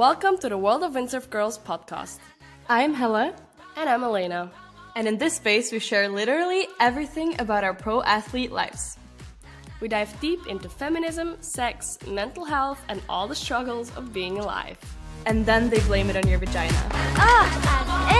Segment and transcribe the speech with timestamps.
[0.00, 2.20] Welcome to the World of Windsurf Girls podcast.
[2.70, 3.34] I'm Hella,
[3.76, 4.50] And I'm Elena.
[4.96, 8.96] and in this space, we share literally everything about our pro athlete lives.
[9.82, 14.78] We dive deep into feminism, sex, mental health, and all the struggles of being alive.
[15.26, 16.80] And then they blame it on your vagina.
[17.20, 17.44] Ah,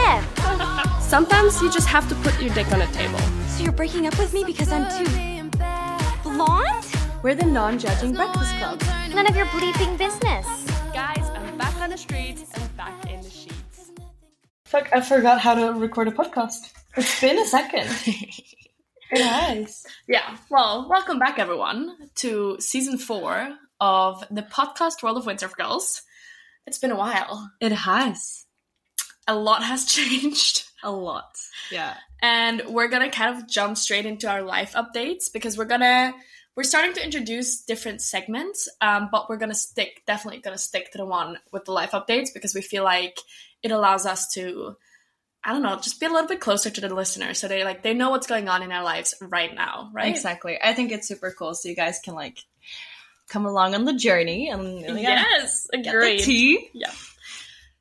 [0.04, 1.02] as.
[1.02, 3.20] Sometimes you just have to put your dick on a table.
[3.56, 5.08] So you're breaking up with me because I'm too
[6.22, 6.84] blonde?
[7.22, 8.82] We're the non judging breakfast club.
[9.14, 10.69] None of your bleeping business.
[11.60, 13.92] Back on the streets and back in the sheets.
[14.64, 16.72] Fuck, I forgot how to record a podcast.
[16.96, 17.86] It's been a second.
[19.12, 19.84] it has.
[20.08, 26.00] Yeah, well, welcome back everyone to season four of the podcast World of Windsurf Girls.
[26.66, 27.50] It's been a while.
[27.60, 28.46] It has.
[29.28, 30.64] A lot has changed.
[30.82, 31.36] A lot.
[31.70, 31.94] Yeah.
[32.22, 36.14] And we're gonna kind of jump straight into our life updates because we're gonna
[36.60, 40.98] we're starting to introduce different segments, um, but we're gonna stick definitely gonna stick to
[40.98, 43.18] the one with the life updates because we feel like
[43.62, 44.76] it allows us to
[45.42, 47.82] I don't know, just be a little bit closer to the listener so they like
[47.82, 50.10] they know what's going on in our lives right now, right?
[50.10, 50.58] Exactly.
[50.62, 52.40] I think it's super cool so you guys can like
[53.30, 56.20] come along on the journey and yeah, Yes, get agreed.
[56.20, 56.70] the tea.
[56.74, 56.92] Yeah.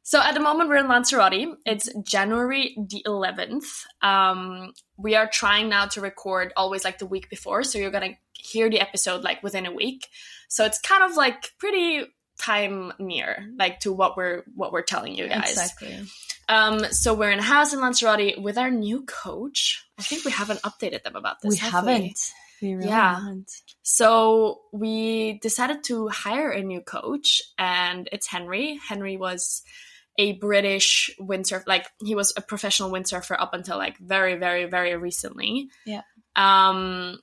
[0.10, 1.58] So at the moment we're in Lanzarote.
[1.68, 3.84] It's January the 11th.
[4.02, 8.18] Um, we are trying now to record always like the week before, so you're gonna
[8.34, 10.08] hear the episode like within a week.
[10.48, 12.08] So it's kind of like pretty
[12.40, 15.52] time near like to what we're what we're telling you guys.
[15.52, 16.00] Exactly.
[16.48, 19.86] Um, so we're in a house in Lanzarote with our new coach.
[20.00, 21.52] I think we haven't updated them about this.
[21.52, 22.32] We have haven't.
[22.64, 23.20] We really Yeah.
[23.20, 23.52] haven't.
[23.84, 28.80] So we decided to hire a new coach, and it's Henry.
[28.90, 29.62] Henry was
[30.20, 34.96] a British windsurf, like he was a professional windsurfer up until like very, very, very
[34.98, 35.70] recently.
[35.86, 36.02] Yeah.
[36.36, 37.20] Um,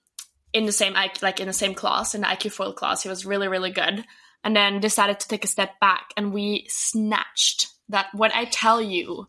[0.54, 3.26] in the same like in the same class, in the IQ foil class, he was
[3.26, 4.02] really, really good,
[4.42, 8.06] and then decided to take a step back, and we snatched that.
[8.14, 9.26] When I tell you,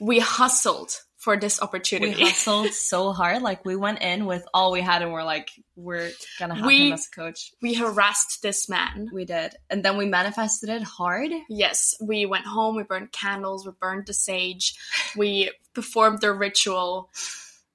[0.00, 2.14] we hustled for this opportunity.
[2.16, 3.42] We hustled so hard.
[3.42, 6.88] Like we went in with all we had and we're like, we're gonna have We-
[6.88, 7.52] him as a coach.
[7.60, 9.10] we harassed this man.
[9.12, 9.54] We did.
[9.68, 11.30] And then we manifested it hard.
[11.50, 14.74] Yes, we went home, we burned candles, we burned the sage,
[15.14, 17.10] we performed the ritual,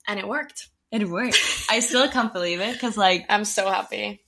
[0.08, 0.70] and it worked.
[0.92, 1.38] It worked.
[1.70, 4.24] I still can't believe it because, like, I'm so happy.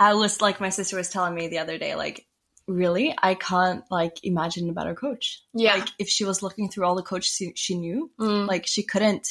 [0.00, 2.26] I was like, my sister was telling me the other day, like,
[2.72, 5.42] really, I can't like imagine a better coach.
[5.54, 5.74] Yeah.
[5.74, 9.28] Like, if she was looking through all the coaches she, knew, Mm, like, she couldn't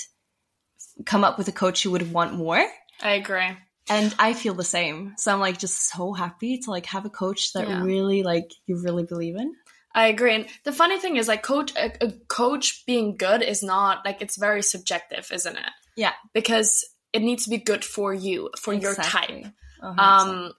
[1.06, 2.63] come up with a coach she would want more.
[3.02, 3.47] I agree.
[3.90, 5.16] And I feel the same.
[5.18, 7.84] So I'm like just so happy to like have a coach that Yeah.
[7.84, 9.53] really like you really believe in.
[9.94, 10.35] I agree.
[10.35, 14.22] And the funny thing is, like, coach, a, a coach being good is not like
[14.22, 15.72] it's very subjective, isn't it?
[15.97, 16.13] Yeah.
[16.34, 19.29] Because it needs to be good for you, for your type.
[19.81, 20.00] Hundred percent.
[20.00, 20.53] Um,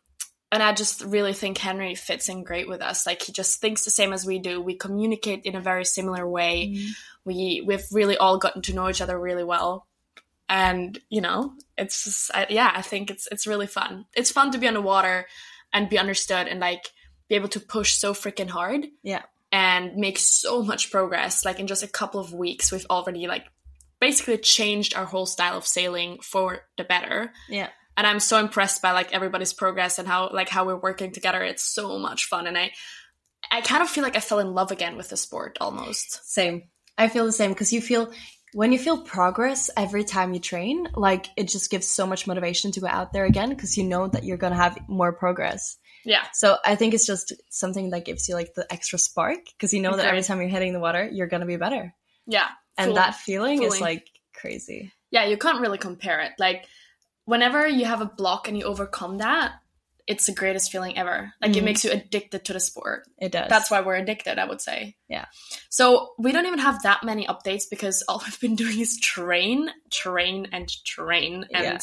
[0.52, 3.06] and I just really think Henry fits in great with us.
[3.06, 4.60] Like he just thinks the same as we do.
[4.60, 6.74] We communicate in a very similar way.
[6.76, 6.88] Mhm.
[7.24, 9.86] We we've really all gotten to know each other really well,
[10.48, 12.70] and you know, it's just, I, yeah.
[12.74, 14.04] I think it's it's really fun.
[14.14, 15.26] It's fun to be on the water
[15.72, 16.90] and be understood and like
[17.28, 18.86] be able to push so freaking hard.
[19.02, 19.22] Yeah.
[19.50, 21.44] and make so much progress.
[21.44, 23.46] Like in just a couple of weeks, we've already like
[24.00, 27.68] basically changed our whole style of sailing for the better yeah.
[27.96, 31.42] And i'm so impressed by like everybody's progress and how like how we're working together.
[31.42, 32.46] It's so much fun.
[32.46, 32.70] And i
[33.50, 36.30] i kind of feel like i fell in love again with the sport almost.
[36.30, 36.64] Same.
[36.96, 38.12] I feel the same because you feel
[38.54, 42.70] when you feel progress every time you train, like it just gives so much motivation
[42.72, 45.78] to go out there again because you know that you're gonna have more progress.
[46.04, 46.24] yeah.
[46.34, 49.80] So I think it's just something that gives you like the extra spark because you
[49.80, 51.94] know that every time you're hitting the water, you're gonna be better.
[52.26, 52.48] yeah.
[52.78, 54.92] And that feeling is like crazy.
[55.10, 56.32] yeah you can't really compare it.
[56.38, 56.66] Like
[57.24, 59.52] whenever you have a block and you overcome that
[60.08, 61.64] it's the greatest feeling ever like it Mhm.
[61.64, 63.48] makes you addicted to the sport It does.
[63.48, 65.26] that's why we're addicted i would say Yeah.
[65.70, 69.70] so we don't even have that many updates because all we've been doing is train
[69.90, 71.78] train and train and Yeah.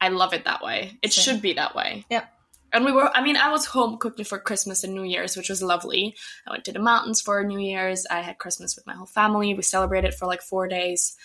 [0.00, 1.22] i love it that way it Same.
[1.24, 2.26] should be that way Yeah.
[2.74, 5.48] and we were i mean i was home quickly for christmas and new year's which
[5.48, 6.14] was lovely
[6.46, 9.54] i went to the mountains for new year's i had christmas with my whole family
[9.54, 11.16] we celebrated for like four days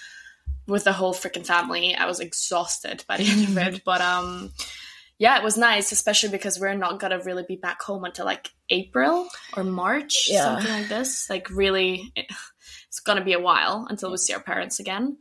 [0.67, 1.95] with the whole freaking family.
[1.95, 3.83] I was exhausted by the end of it.
[3.85, 4.51] But um
[5.19, 8.49] yeah it was nice especially because we're not gonna really be back home until like
[8.69, 10.43] april or march Yeah.
[10.43, 11.29] something like this.
[11.29, 15.17] Like really it's gonna be a while until we see our parents again.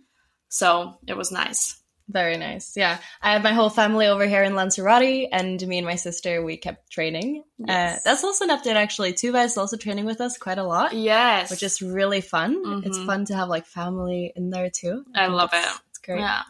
[0.48, 2.72] So it was nice Very nice.
[2.76, 2.98] Yeah.
[3.22, 6.56] I had my whole family over here in Lanzarote, and me and my sister, we
[6.56, 7.44] kept training.
[7.60, 8.02] Uh, Yes.
[8.02, 9.12] that's also an update, actually.
[9.12, 12.82] Tuva is also training with us quite a lot, yes which is really fun.
[12.84, 13.06] It's Mhm.
[13.06, 15.04] fun to have like family in there too.
[15.14, 15.80] I love it's, it.
[15.90, 16.20] It's great.
[16.20, 16.42] yeah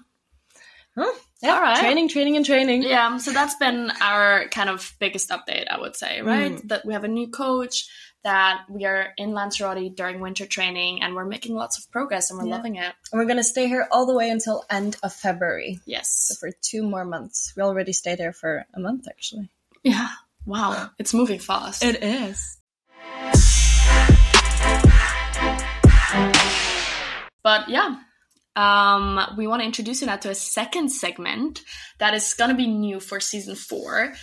[0.95, 1.11] Huh?
[1.43, 1.79] Yeah, All right.
[1.79, 2.83] Training, training, and training.
[2.83, 6.53] Yeah, so that's been our kind of biggest update, I would say, right?
[6.53, 6.69] Mm.
[6.69, 7.89] That we have a new coach,
[8.25, 12.39] that we are in Lanzarote during winter training and we're making lots of progress and
[12.39, 12.57] we're Yeah.
[12.57, 12.95] loving it.
[13.13, 15.75] And we're gonna stay here all the way until end of February.
[15.77, 16.37] So Yes.
[16.39, 17.53] for two more months.
[17.57, 19.51] We already stayed there for a month actually.
[19.83, 20.09] Yeah.
[20.47, 20.91] Wow.
[20.99, 21.85] It's moving fast.
[21.85, 22.59] It is.
[27.45, 27.97] But yeah,
[28.55, 31.63] um, we want to introduce you now to a second segment
[31.99, 34.15] that is going to be new for season four.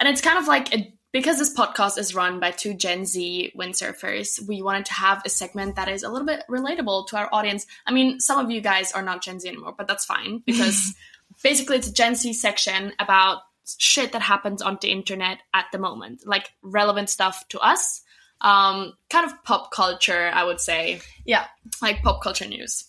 [0.00, 3.52] And it's kind of like a, because this podcast is run by two Gen Z
[3.58, 7.28] windsurfers, we wanted to have a segment that is a little bit relatable to our
[7.32, 7.66] audience.
[7.86, 10.94] I mean, some of you guys are not Gen Z anymore, but that's fine because
[11.42, 13.38] basically it's a Gen Z section about
[13.78, 18.02] shit that happens on the internet at the moment, like relevant stuff to us.
[18.42, 21.46] Um, kind of pop culture, I would say Yeah.
[21.80, 22.84] like pop culture news.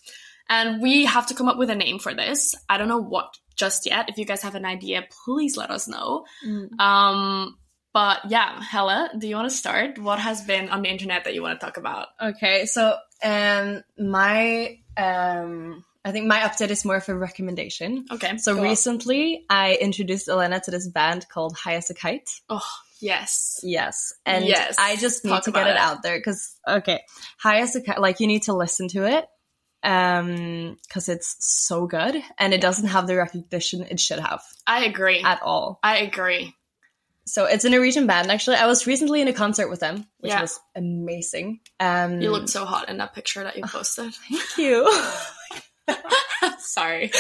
[0.50, 2.54] And we have to come up with a name for this.
[2.69, 4.10] I don't know what just yet.
[4.10, 6.25] If you guys have an idea, please let us know.
[6.80, 7.58] Um,
[7.98, 9.98] but yeah, Hella, do you want to start?
[9.98, 12.10] What has been on the internet that you want to talk about?
[12.22, 18.06] Okay, so um my um I think my update is more of a recommendation.
[18.12, 18.38] Okay.
[18.38, 18.66] So go on.
[18.68, 22.30] recently I introduced Elena to this band called High as a Kite.
[22.50, 22.62] Oh,
[23.02, 23.60] yes.
[23.64, 24.14] Yes.
[24.28, 24.76] And Yes.
[24.78, 25.78] I just need Talk to get it, it.
[25.78, 27.00] out there because okay,
[27.40, 29.26] High as a Kite like you need to listen to it
[29.82, 34.86] um because it's so good and it doesn't have the recognition it should have I
[34.86, 35.24] agree.
[35.24, 35.80] at all.
[35.82, 36.54] I agree.
[37.28, 38.56] So it's a Norwegian band actually.
[38.56, 40.42] I was recently in a concert with them, which Yeah.
[40.42, 41.60] was amazing.
[41.80, 44.14] Um You looked so hot in that picture that you posted.
[44.30, 44.90] thank you.
[46.60, 47.12] Sorry.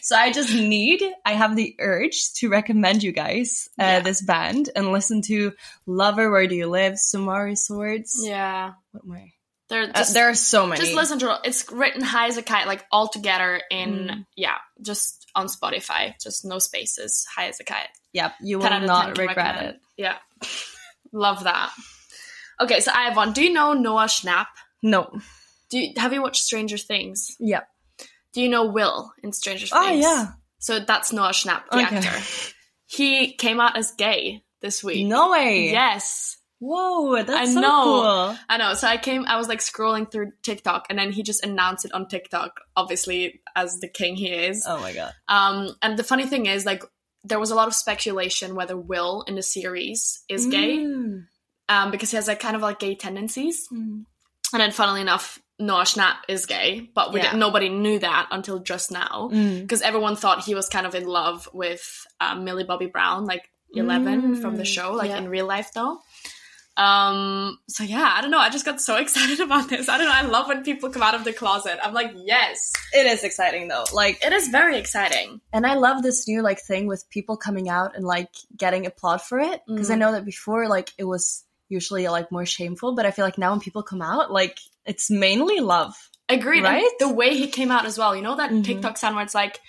[0.00, 4.00] So I just need, I have the urge to recommend you guys uh, Yeah.
[4.00, 5.52] this band and listen to
[5.86, 8.14] Lover, Where Do You Live, Sumari Swords.
[8.22, 8.72] Yeah.
[8.92, 9.24] What more?
[9.68, 10.80] They're Uh, there are so many.
[10.80, 11.40] just listen to it.
[11.44, 14.26] It's written high as a kite, like all together in Mm.
[14.36, 17.88] yeah, just on Spotify, just no spaces, high as a kite.
[18.12, 19.68] Yep, you 10 will out of 10 not regret recommend.
[19.68, 19.80] it.
[19.96, 20.16] Yeah,
[21.12, 21.72] love that.
[22.60, 23.32] Okay, so I have one.
[23.32, 24.46] Do you know Noah Schnapp?
[24.82, 25.10] No.
[25.70, 27.36] Do you, have you watched Stranger Things?
[27.40, 27.66] Yep.
[28.32, 30.04] Do you know Will in Stranger oh, Things?
[30.04, 30.26] Oh, yeah.
[30.58, 31.96] So that's Noah Schnapp, the Okay.
[31.96, 32.52] actor.
[32.86, 35.06] He came out as gay this week.
[35.06, 35.70] No way.
[35.70, 36.36] Yes.
[36.64, 37.82] Whoa, that's I so know.
[37.82, 38.36] cool.
[38.48, 38.74] I know.
[38.74, 41.92] So I came, I was like scrolling through TikTok and then he just announced it
[41.92, 44.64] on TikTok, obviously, as the king he is.
[44.68, 45.12] Oh my god.
[45.28, 46.84] Um, and the funny thing is, like,
[47.24, 51.26] there was a lot of speculation whether Will in the series is gay, Mm.
[51.68, 53.66] um, because he has like kind of like gay tendencies.
[53.72, 54.04] Mm.
[54.52, 57.26] And then, funnily enough, Noah Schnapp is gay, but we Yeah.
[57.26, 59.62] didn't, nobody knew that until just now, Mm.
[59.62, 63.48] because everyone thought he was kind of in love with um, Millie Bobby Brown, like
[63.74, 64.74] Eleven from the Mm.
[64.74, 65.16] show, like Yeah.
[65.18, 65.98] in real life though.
[66.76, 68.38] Um, so yeah, I don't know.
[68.38, 69.88] I just got so excited about this.
[69.88, 70.12] I don't know.
[70.14, 71.78] I love when people come out of the closet.
[71.82, 73.84] I'm like, yes, It is exciting though.
[73.92, 75.40] Like it is very exciting.
[75.52, 79.20] And I love this new like thing with people coming out and like getting applaud
[79.22, 79.98] for it because I Mhm.
[79.98, 83.50] know that before like it was usually like more shameful, but I feel like now
[83.50, 85.94] when people come out, like it's mainly love.
[86.28, 86.58] Agreed.
[86.58, 86.90] And Right?
[86.98, 88.16] the way he came out as well.
[88.16, 88.64] You know that Mhm.
[88.64, 89.60] TikTok sound where it's like,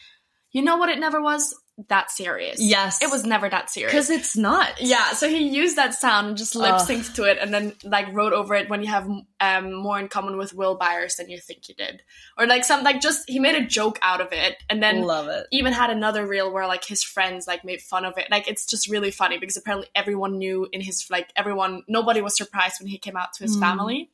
[0.52, 0.90] you know what?
[0.90, 1.54] It never was
[1.90, 2.62] that serious.
[2.62, 3.92] Yes, It was never that serious.
[3.92, 4.80] because it's not.
[4.80, 8.14] Yeah, so he used that sound and just lip synced to it, and then like
[8.14, 9.10] wrote over it when you have
[9.40, 12.04] um, more in common with Will Byers than you think you did,
[12.38, 15.28] or like some like just he made a joke out of it, and then love
[15.30, 15.48] it.
[15.52, 18.28] even had another reel where like his friends like made fun of it.
[18.30, 22.38] Like it's just really funny because apparently everyone knew in his like everyone nobody was
[22.38, 23.60] surprised when he came out to his Mm.
[23.62, 24.10] family.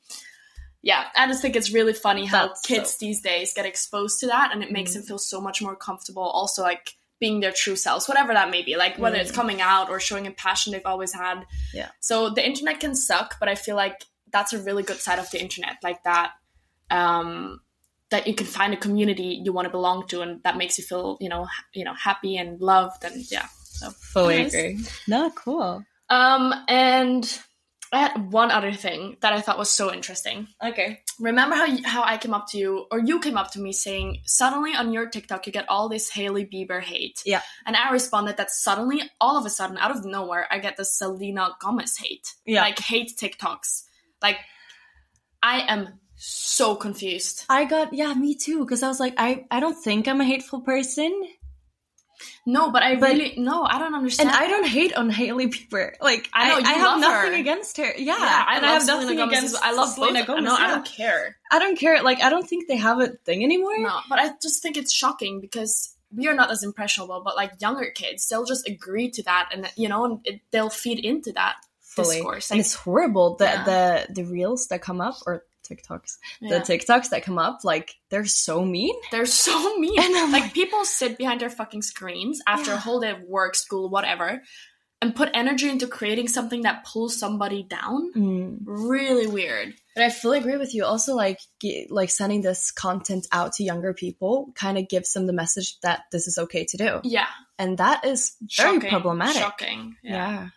[0.82, 4.22] Yeah, I just think it's really funny how That's kids so- these days get exposed
[4.22, 4.94] to that and it makes Mm.
[4.94, 8.62] them feel so much more comfortable also like being their true selves, whatever that may
[8.64, 8.76] be.
[8.78, 9.36] Like whether it's Mm.
[9.36, 11.46] coming out or showing a passion they've always had.
[11.74, 11.90] Yeah.
[12.00, 15.30] So the internet can suck, but I feel like that's a really good side of
[15.32, 15.78] the internet.
[15.84, 16.32] Like that
[16.92, 17.60] um
[18.10, 20.84] that you can find a community you want to belong to and that makes you
[20.84, 24.54] feel you know ha- you know happy and loved and yeah so Fully Nice.
[24.54, 24.80] agree.
[25.08, 25.84] No, cool.
[26.10, 27.40] um and
[27.92, 31.02] i had one other thing that i thought was so interesting Okay.
[31.20, 33.72] remember how you, how i came up to you or you came up to me
[33.74, 37.42] saying suddenly on your tiktok you get all this hailey bieber hate Yeah.
[37.66, 40.86] and i responded that suddenly all of a sudden out of nowhere i get the
[40.86, 42.62] selena gomez hate Yeah.
[42.62, 43.84] like hate tiktoks
[44.22, 44.38] like
[45.42, 48.60] i am so confused I got yeah, me too.
[48.66, 51.14] Because I was like, I I don't think I'm a hateful person,
[52.46, 54.30] No, but I But- really no, I don't understand.
[54.30, 54.38] and.
[54.38, 55.94] I don't hate on Hailey Bieber.
[56.02, 57.40] Like I know, I, I have nothing her.
[57.40, 57.92] against her.
[57.98, 59.38] Yeah, yeah, I and I have Selena nothing Gomez.
[59.38, 60.26] against I love Selena.
[60.26, 60.44] Gomez.
[60.44, 61.38] No, I don't care.
[61.52, 62.02] I don't care.
[62.04, 63.78] Like I don't think they have a thing anymore.
[63.80, 67.52] No, but I just think it's shocking because we are not as impressionable, but like
[67.62, 71.32] younger kids, they'll just agree to that, and you know, and it, they'll feed into
[71.34, 72.16] that fully.
[72.16, 72.50] discourse.
[72.52, 73.36] and Like, it's horrible.
[73.36, 73.64] The Yeah.
[73.64, 76.58] the the reels that come up or TikToks, yeah.
[76.58, 78.96] the TikToks that come up, like they're so mean.
[79.12, 80.00] they're so mean.
[80.00, 83.56] And I'm like people sit behind their fucking screens after a whole day of work,
[83.56, 84.42] school, whatever.
[85.02, 88.12] and put energy into creating something that pulls somebody down.
[88.14, 88.58] Mm.
[88.66, 89.74] Really weird.
[89.96, 90.84] But I fully agree with you.
[90.86, 95.26] Also, like ge- like sending this content out to younger people kind of gives them
[95.26, 97.28] the message that this is okay to do, Yeah.
[97.58, 98.90] and that is very Shocking.
[98.90, 99.42] problematic.
[99.42, 99.96] Shocking.
[100.04, 100.50] Yeah.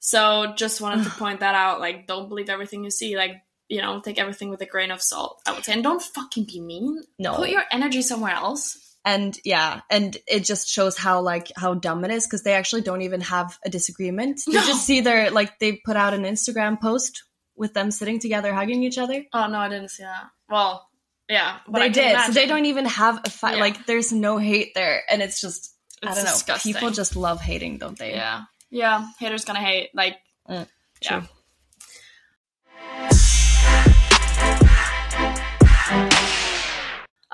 [0.00, 1.80] So just wanted to point that out.
[1.80, 3.16] Like, don't believe everything you see.
[3.16, 3.32] Like,
[3.68, 5.40] you know, take everything with a grain of salt.
[5.46, 7.02] I would say, and don't fucking be mean.
[7.18, 7.34] No.
[7.36, 8.78] Put your energy somewhere else.
[9.04, 12.82] and yeah, and it just shows how like how dumb it is because they actually
[12.82, 14.40] don't even have a disagreement.
[14.46, 14.66] You No.
[14.66, 17.22] just see their like they put out an Instagram post
[17.56, 19.24] with them sitting together hugging each other.
[19.32, 20.24] Oh no, I didn't see that.
[20.50, 20.88] Well,
[21.28, 23.54] yeah, but they I did, so they don't even have a fight.
[23.56, 23.60] Yeah.
[23.60, 26.56] Like there's no hate there, and it's just I don't know.
[26.62, 28.12] People just love hating, don't they?
[28.12, 29.06] Yeah, yeah.
[29.18, 29.90] Haters gonna hate.
[29.94, 30.16] Like,
[30.48, 30.66] Mm,
[31.02, 31.22] yeah.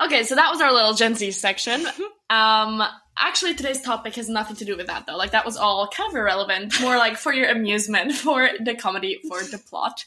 [0.05, 1.85] Okay, so that was our little Gen Z section.
[2.27, 2.81] Um,
[3.15, 5.15] actually, today's topic has nothing to do with that though.
[5.15, 9.19] Like that was all kind of irrelevant, more like for your amusement, for the comedy,
[9.27, 10.05] for the plot.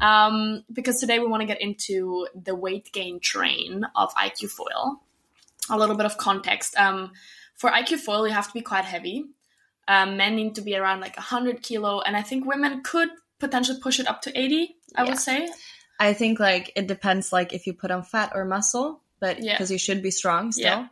[0.00, 5.00] Um, because today we want to get into the weight gain train of IQ foil.
[5.70, 6.76] A little bit of context.
[6.76, 7.12] Um,
[7.54, 9.26] for IQ foil, you have to be quite heavy.
[9.86, 13.78] Um, men need to be around like 100 kilo, and I think women could potentially
[13.80, 14.74] push it up to 80.
[14.96, 15.08] I Yeah.
[15.10, 15.48] would say.
[16.00, 19.54] I think like it depends like if you put on fat or muscle, but Yeah.
[19.54, 20.64] because you should be strong still.
[20.84, 20.86] Yeah.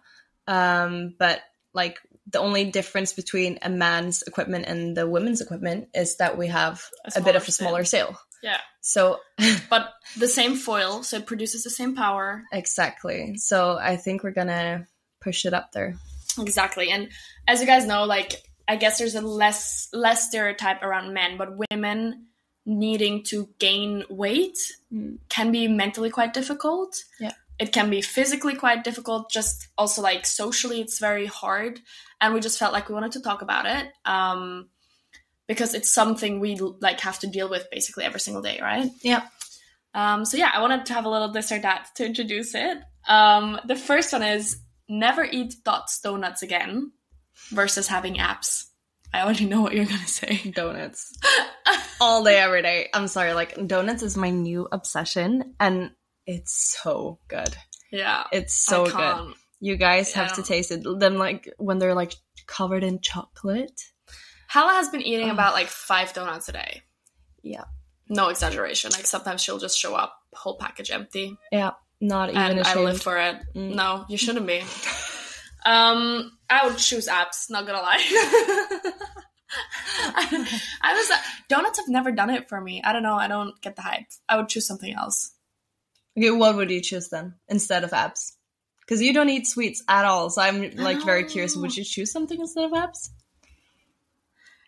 [0.47, 1.41] Um, but
[1.75, 6.47] like the only difference between a man's equipment and the women's equipment is that we
[6.49, 6.83] have
[7.15, 8.17] A a, bit of a smaller sail.
[8.43, 8.61] Yeah.
[8.81, 9.19] So
[9.71, 12.45] But the same foil, so it produces the same power.
[12.53, 13.37] exactly.
[13.37, 14.87] So I think we're gonna
[15.21, 15.97] push it up there.
[16.39, 16.91] Exactly.
[16.91, 17.09] And
[17.47, 18.33] as you guys know, like
[18.67, 22.27] I guess there's a less less stereotype around men, but women
[22.67, 24.59] needing to gain weight
[24.93, 25.19] Mm.
[25.29, 26.97] can be mentally quite difficult.
[27.21, 27.33] Yeah.
[27.61, 31.79] It can be physically quite difficult, just also like socially it's very hard.
[32.21, 33.87] And we just felt like we wanted to talk about it.
[34.05, 34.71] Um
[35.47, 38.89] because it's something we like have to deal with basically every single day, right?
[39.03, 39.23] Yeah.
[39.95, 42.79] Um, so yeah, I wanted to have a little this or that to introduce it.
[43.09, 46.93] Um, the first one is never eat dots donuts again
[47.51, 48.67] versus having apps.
[49.13, 50.53] I already know what you're gonna say.
[50.55, 51.19] Donuts.
[52.01, 52.89] All day, every day.
[52.95, 55.91] I'm sorry, like donuts is my new obsession and
[56.27, 57.57] it's so good.
[57.93, 59.35] Yeah, It's so good.
[59.61, 60.23] You guys Yeah.
[60.25, 60.83] have to taste it.
[61.01, 62.15] Them like when they're like
[62.47, 63.81] covered in chocolate.
[64.49, 66.83] Hella has been eating about like five donuts a day.
[67.43, 67.65] Yeah.
[68.09, 68.91] No exaggeration.
[68.93, 71.73] Like sometimes she'll just show up whole package empty, Yeah.
[72.01, 73.37] Not even and I live for it.
[73.55, 73.75] Mm.
[73.75, 74.61] No, you shouldn't be.
[75.67, 77.51] um, I would choose apps.
[77.51, 77.99] Not gonna lie.
[80.03, 81.11] I, I was
[81.49, 82.81] donuts have never done it for me.
[82.85, 83.17] I don't know.
[83.17, 84.07] I don't get the hype.
[84.29, 85.33] I would choose something else.
[86.21, 88.33] Okay, what would you choose then instead of apps?
[88.81, 91.57] Because you don't eat sweets at all, so I'm like very curious.
[91.57, 93.09] Would you choose something instead of apps?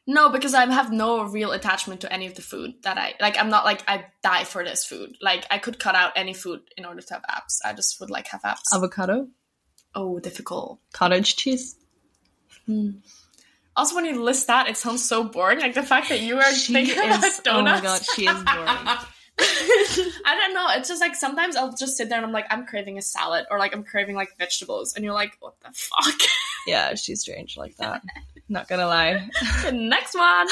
[0.07, 3.39] No, because I have no real attachment to any of the food that I like.
[3.39, 5.17] I'm not like I die for this food.
[5.21, 7.59] Like I could cut out any food in order to have apps.
[7.65, 8.73] I just would like have apps.
[8.75, 9.29] Avocado,
[9.95, 10.81] oh, difficult.
[10.95, 11.77] cottage cheese.
[12.65, 12.91] Hmm.
[13.77, 15.61] Also, when you list that, it sounds so boring.
[15.61, 17.47] Like the fact that you are She thinking about donuts.
[17.47, 18.99] Oh my god, she is boring.
[19.39, 20.67] I don't know.
[20.71, 23.47] It's just like sometimes I'll just sit there and I'm like, I'm craving a salad
[23.51, 26.21] or like I'm craving like vegetables, and you're like, what the fuck?
[26.67, 28.03] yeah, she's strange like that.
[28.49, 29.29] Not gonna lie.
[29.73, 30.49] Next one.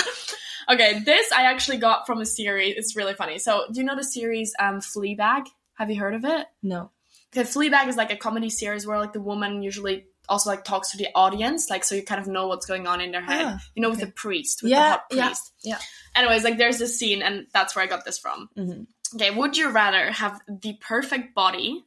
[0.68, 2.76] Okay, this I actually got from a series.
[2.76, 3.38] It's really funny.
[3.38, 5.46] So, do you know the series um, Fleabag?
[5.74, 6.46] Have you heard of it?
[6.62, 6.90] No.
[7.34, 10.92] Okay, Fleabag is like a comedy series where like the woman usually also like talks
[10.92, 13.44] to the audience, like so you kind of know what's going on in their head.
[13.46, 14.06] Ah, you know, with okay.
[14.06, 15.52] the priest, with Yeah, the hot priest.
[15.62, 15.78] yeah.
[16.14, 18.48] Anyways, like there's this scene, and that's where I got this from.
[18.56, 18.86] Mhm.
[19.14, 21.84] Okay, would you rather have the perfect body,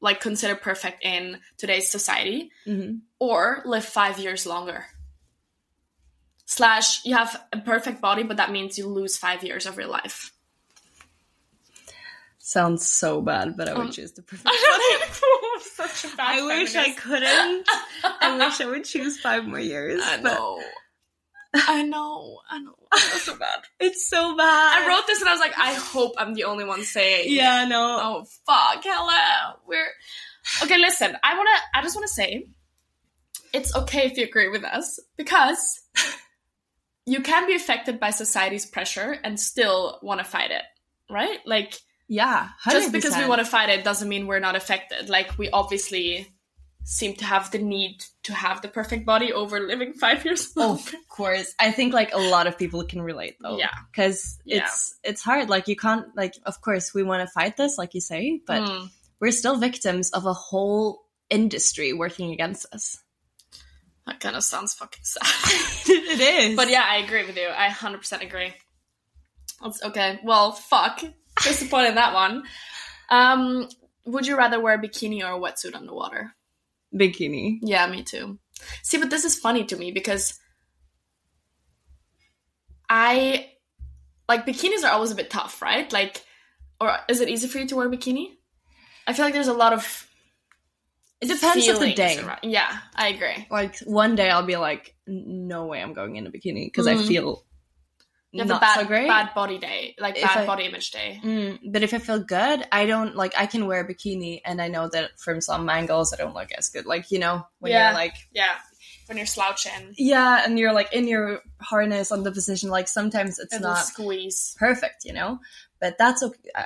[0.00, 4.86] like considered perfect in today's society, hmm or live five years longer?
[6.46, 9.86] Slash, you have a perfect body, but that means you lose five years of your
[9.86, 10.32] life.
[12.50, 14.48] Sounds so bad, but I would Um, choose the perfect.
[14.52, 17.68] I'm such a bad I wish I couldn't.
[18.02, 20.02] I wish I would choose five more years.
[20.04, 20.60] I know.
[21.54, 22.40] I know.
[22.50, 22.74] I know.
[22.90, 23.60] That's so bad.
[23.78, 24.82] It's so bad.
[24.82, 27.26] I wrote this and I was like, I hope I'm the only one saying.
[27.28, 27.98] Yeah, no.
[28.02, 29.56] Oh fuck, Hella.
[29.68, 29.86] We're
[30.64, 30.78] okay.
[30.78, 31.50] Listen, I wanna.
[31.72, 32.48] I just wanna say,
[33.52, 35.82] it's okay if you agree with us because
[37.06, 40.62] you can be affected by society's pressure and still want to fight it,
[41.08, 41.38] right?
[41.46, 41.78] Like
[42.12, 42.72] Yeah, 100%.
[42.72, 45.08] just because we want to fight it doesn't mean we're not affected.
[45.08, 46.26] Like we obviously
[46.82, 50.50] seem to have the need to have the perfect body over living five years.
[50.56, 51.54] Of course.
[51.60, 53.58] I think like a lot of people can relate though.
[53.58, 53.70] Yeah.
[53.92, 54.64] Because Yeah.
[54.64, 55.48] it's it's hard.
[55.48, 58.62] Like you can't like of course we want to fight this, like you say, but
[58.62, 58.88] Mm.
[59.20, 62.98] we're still victims of a whole industry working against us.
[64.06, 65.22] That kind of sounds fucking sad.
[65.86, 66.18] it
[66.50, 66.56] is.
[66.56, 67.46] but yeah, I agree with you.
[67.48, 68.52] I 100% agree.
[69.62, 70.18] That's okay.
[70.24, 71.02] Well, fuck.
[71.44, 72.42] Disappointed in that one.
[73.08, 73.68] Um,
[74.04, 76.32] would you rather wear a bikini or a wetsuit underwater?
[76.94, 77.58] bikini.
[77.62, 78.38] Yeah, me too.
[78.82, 80.38] See, but this is funny to me because
[82.88, 83.50] I
[84.28, 85.90] like bikinis are always a bit tough, right?
[85.92, 86.24] Like,
[86.80, 88.28] or is it easy for you to wear a bikini?
[89.06, 90.06] I feel like there's a lot of.
[91.20, 92.18] It depends on the day.
[92.18, 93.46] around- Yeah, I agree.
[93.50, 96.94] Like one day I'll be like, no way I'm going in a bikini because I
[96.94, 97.06] Mhm.
[97.08, 97.44] feel
[98.32, 99.08] You have not a bad, so great.
[99.08, 101.20] bad body day, like If bad I- body image day.
[101.24, 103.34] Mm, but if I feel good, I don't like.
[103.36, 106.52] I can wear a bikini, and I know that from some angles I don't look
[106.52, 106.86] as good.
[106.86, 107.88] Like you know, when Yeah.
[107.88, 108.54] you're like, Yeah,
[109.06, 112.70] when you're slouching, yeah, and you're like in your harness on the position.
[112.70, 114.54] Like sometimes it's it'll not squeeze.
[114.58, 115.40] perfect, you know.
[115.80, 116.50] But that's okay.
[116.54, 116.64] Uh,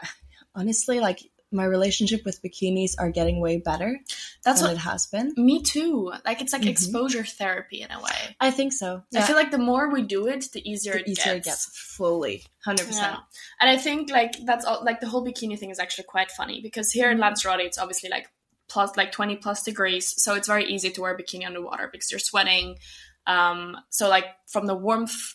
[0.55, 1.21] honestly, like
[1.55, 4.01] my relationship with bikinis are getting way better
[4.45, 5.33] That's what it has been.
[5.37, 6.13] me too.
[6.25, 6.69] Like it's like Mhm.
[6.69, 8.37] exposure therapy in a way.
[8.41, 9.03] I think so.
[9.15, 11.47] I feel like the more we do it, the easier, the it, easier gets.
[11.47, 11.67] it gets.
[11.97, 12.89] Fully, hundred Yeah.
[12.89, 13.19] percent.
[13.61, 16.61] And I think like that's all, like the whole bikini thing is actually quite funny
[16.61, 17.13] because here Mm-hmm.
[17.15, 18.29] in Lanzarote it's obviously like
[18.69, 22.11] plus like 20 plus degrees, so it's very easy to wear a bikini underwater because
[22.11, 22.79] you're sweating.
[23.27, 25.35] Um, so like from the warmth,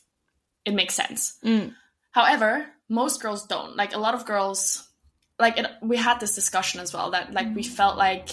[0.65, 1.37] it makes sense.
[1.43, 1.73] Mm.
[2.11, 3.75] However, most girls don't.
[3.77, 4.88] Like a lot of girls,
[5.39, 8.29] like it, we had this discussion as well that like we felt like,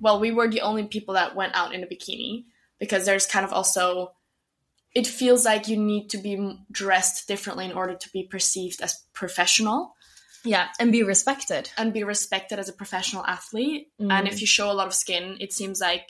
[0.00, 2.44] well, we were the only people that went out in a bikini
[2.78, 4.12] because there's kind of also,
[4.94, 9.04] it feels like you need to be dressed differently in order to be perceived as
[9.12, 9.94] professional
[10.44, 11.70] Yeah, and be respected.
[11.76, 13.88] and be respected as a professional athlete.
[14.00, 14.12] Mm.
[14.12, 16.08] And if you show a lot of skin, it seems like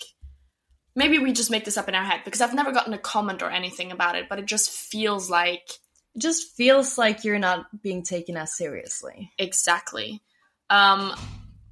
[0.95, 3.43] maybe we just make this up in our head because I've never gotten a comment
[3.43, 5.69] or anything about it, but it just feels like
[6.15, 9.31] It just feels like you're not being taken as seriously.
[9.39, 10.21] Exactly.
[10.71, 11.13] Um,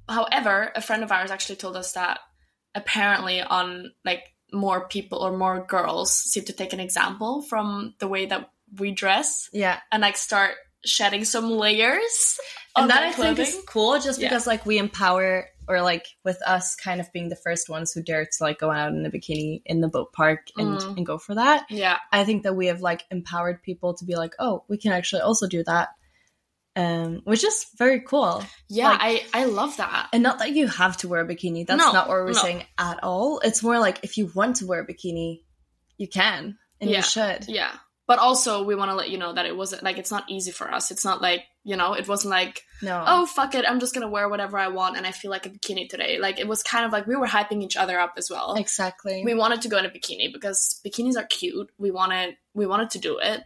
[0.09, 2.19] however, a friend of ours actually told us that
[2.75, 4.23] apparently on like
[4.53, 8.49] more people or more girls seem to take an example from the way that
[8.79, 10.51] we dress Yeah, and like start
[10.85, 12.39] shedding some layers.
[12.75, 14.29] and that I think is cool, just Yeah.
[14.29, 18.01] because like we empower, or like with us kind of being the first ones who
[18.01, 20.97] dare to like go out in a bikini in the boat park and Mm.
[20.97, 21.65] and go for that.
[21.69, 24.91] Yeah, I think that we have like empowered people to be like, oh, we can
[24.93, 25.89] actually also do that,
[26.77, 28.43] um, which is very cool.
[28.69, 30.09] yeah, Like- I I love that.
[30.13, 31.65] And not that you have to wear a bikini.
[31.67, 32.41] That's No, not what we're no.
[32.41, 33.39] saying at all.
[33.39, 35.41] It's more like if you want to wear a bikini,
[35.97, 36.97] you can and Yeah.
[36.97, 37.47] you should.
[37.47, 37.71] Yeah.
[38.07, 40.51] But also, we want to let you know that it wasn't like it's not easy
[40.51, 40.91] for us.
[40.91, 43.03] It's not like you know, it wasn't like No.
[43.05, 45.49] oh fuck it i'm just gonna wear whatever i want and i feel like a
[45.49, 48.29] bikini today like it was kind of like we were hyping each other up as
[48.29, 49.21] well exactly.
[49.25, 52.89] we wanted to go in a bikini because bikinis are cute we wanted we wanted
[52.91, 53.41] to do it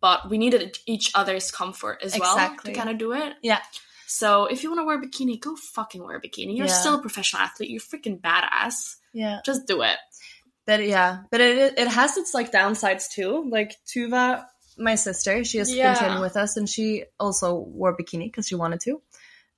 [0.00, 2.72] but we needed each other's comfort as well Exactly.
[2.72, 3.60] to kind of do it Yeah.
[4.06, 6.72] so if you want to wear a bikini go fucking wear a bikini you're Yeah.
[6.80, 9.40] still a professional athlete you're freaking badass yeah.
[9.44, 9.98] just do it
[10.66, 13.48] But yeah, but it it has its like downsides too.
[13.48, 14.44] Like Tuva,
[14.76, 15.92] my sister, she has Yeah.
[15.94, 19.00] been training with us, and she also wore a bikini because she wanted to,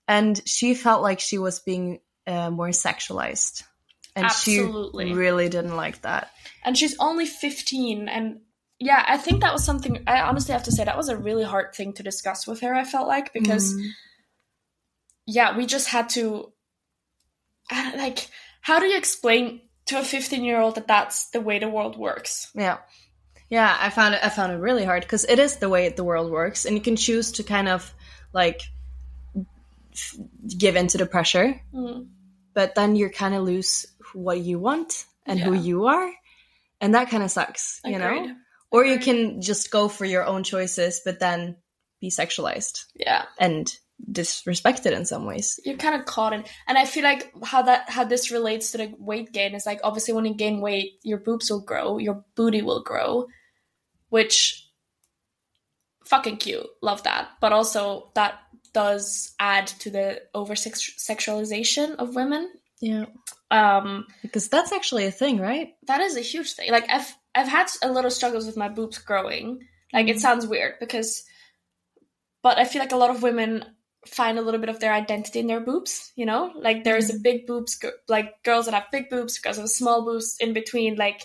[0.06, 3.62] and she felt like she was being uh, more sexualized,
[4.14, 5.06] and Absolutely.
[5.08, 6.28] she really didn't like that.
[6.62, 8.40] and she's only 15 and
[8.80, 11.44] yeah i think that was something i honestly have to say that was a really
[11.44, 13.88] hard thing to discuss with her i felt like because Mm.
[15.26, 16.52] yeah we just had to
[17.70, 18.28] like
[18.60, 21.96] how do you explain to a 15 year old that that's the way the world
[21.98, 22.78] works Yeah.
[23.50, 26.04] Yeah, I found it I found it really hard because it is the way the
[26.04, 27.94] world works and you can choose to kind of
[28.34, 28.60] like
[29.94, 30.16] f-
[30.58, 32.08] give into the pressure, Mm.
[32.52, 36.12] but then you're kind of lose what you want and who you are.
[36.82, 38.36] And that kind of sucks, you know?
[38.70, 41.56] Or you can just go for your own choices but then
[42.00, 43.72] be sexualized yeah and
[44.12, 45.58] disrespected in some ways.
[45.64, 48.78] you're kind of caught in and i feel like how that how this relates to
[48.78, 52.24] the weight gain is like obviously when you gain weight your boobs will grow your
[52.36, 53.26] booty will grow
[54.10, 54.64] which
[56.04, 58.38] fucking cute love that but also that
[58.72, 62.48] does add to the over sexualization of women
[62.80, 63.06] Yeah.
[63.50, 65.74] um Because that's actually a thing, right?
[65.86, 66.70] that is a huge thing.
[66.70, 69.60] Like I've I've had a little struggles with my boobs growing.
[69.92, 70.20] Like it mm.
[70.20, 71.24] sounds weird because,
[72.42, 73.64] but I feel like a lot of women
[74.06, 76.12] find a little bit of their identity in their boobs.
[76.16, 79.68] You know, like there's a big boobs, like girls that have big boobs, girls have
[79.68, 80.96] small boobs in between.
[80.96, 81.22] Like,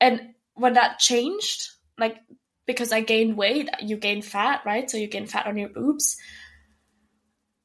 [0.00, 2.16] and when that changed, like
[2.66, 4.90] because I gained weight, you gain fat, right?
[4.90, 6.16] So you gain fat on your boobs.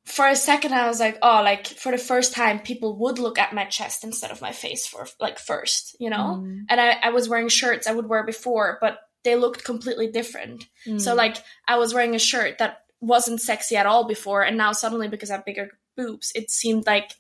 [0.06, 3.38] For a second, I was like, oh, like for the first time, people would look
[3.38, 6.42] at my chest instead of my face for like first, you know?
[6.44, 6.66] Mm.
[6.70, 10.66] And I, I was wearing shirts I would wear before, but they looked completely different.
[10.98, 11.16] So, Mm.
[11.16, 11.38] like,
[11.68, 15.30] I was wearing a shirt that wasn't sexy at all before, and now suddenly, because
[15.30, 17.12] I have bigger boobs, it seemed like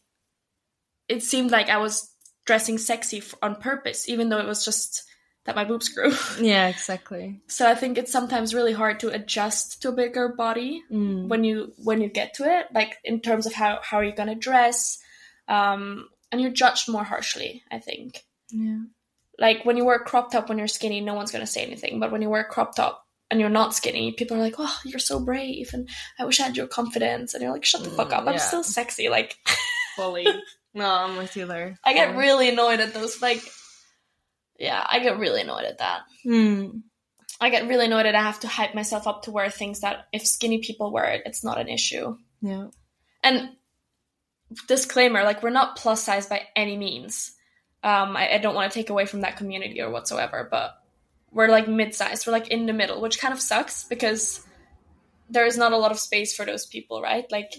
[1.07, 2.09] it seemed like I was
[2.45, 5.03] dressing sexy f- on purpose, even though it was just
[5.45, 6.13] that my boobs grew.
[6.39, 7.41] Yeah, exactly.
[7.47, 11.27] so I think it's sometimes really hard to adjust to a bigger body Mm.
[11.29, 14.35] when you when you get to it, like in terms of how how you're gonna
[14.35, 14.99] dress,
[15.47, 17.63] um, and you're judged more harshly.
[17.71, 18.23] I think.
[18.51, 18.79] Yeah.
[19.39, 21.99] like when you wear a crop top when you're skinny, no one's gonna say anything.
[21.99, 24.77] But when you wear a crop top and you're not skinny, people are like, "Oh,
[24.85, 27.33] you're so brave," and I wish I had your confidence.
[27.33, 28.27] And you're like, "Shut the fuck up!
[28.27, 29.37] I'm still sexy." Like,
[29.95, 30.27] Fully.
[30.73, 31.79] no, I'm with you there.
[31.83, 33.21] I get really annoyed at those.
[33.21, 33.41] Like,
[34.61, 36.01] yeah, I get really annoyed at that.
[36.25, 36.83] Mm.
[37.39, 40.05] I get really annoyed that I have to hype myself up to wear things that
[40.13, 42.15] if skinny people wear it, it's not an issue.
[42.41, 42.67] Yeah.
[43.23, 43.49] And
[44.67, 47.31] disclaimer, like we're not plus size by any means.
[47.83, 50.75] Um, I, I don't want to take away from that community or whatsoever, but
[51.31, 52.27] we're like mid-sized.
[52.27, 54.45] We're like in the middle, which kind of sucks because
[55.31, 57.25] there is not a lot of space for those people, right?
[57.31, 57.53] Like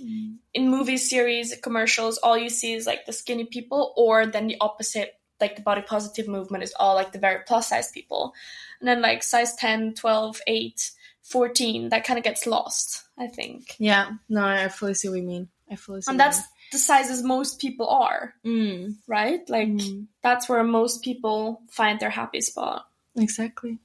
[0.55, 4.59] in movies, series, commercials, all you see is like the skinny people, or then the
[4.61, 8.33] opposite, like the body positive movement is all like the very plus size people.
[8.81, 10.91] And then like size 10, 12, 8,
[11.23, 13.77] 14, that kind of gets lost, I think.
[13.79, 14.13] Yeah.
[14.31, 15.49] No, I fully see what you mean.
[15.71, 16.11] I fully see.
[16.11, 16.41] And that's
[16.73, 18.97] the sizes most people are, mean.
[19.07, 19.41] right?
[19.51, 20.07] Like Mm.
[20.23, 22.87] that's where most people find their happy spot.
[23.17, 23.23] Mm.
[23.25, 23.79] Exactly.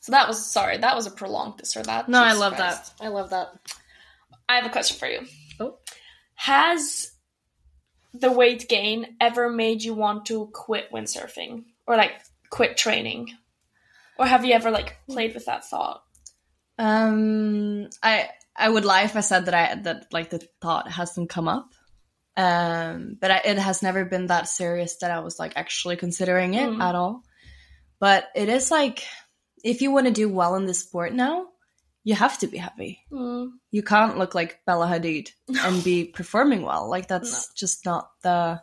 [0.00, 2.08] So that was sorry, that was a prolonged this or that.
[2.08, 2.92] No, I love Christ.
[3.00, 3.48] I love that.
[4.48, 5.26] I have a question for you.
[5.58, 5.78] Oh.
[6.34, 7.10] Has
[8.20, 12.12] the weight gain ever made you want to quit windsurfing or like
[12.50, 13.30] quit training?
[14.18, 16.02] Or have you ever like played with that thought?
[16.78, 21.30] Um, I I would lie if I said that I that like the thought hasn't
[21.30, 21.72] come up.
[22.36, 26.54] Um, but I, it has never been that serious that I was like actually considering
[26.54, 26.82] it Mm.
[26.82, 27.22] at all.
[27.98, 29.04] But it is like
[29.64, 31.46] if you want to do well in this sport now,
[32.06, 33.00] you have to be heavy.
[33.10, 35.30] Mm, You can't look like Bella Hadid
[35.66, 36.88] and be performing well.
[36.88, 38.62] Like that's just not the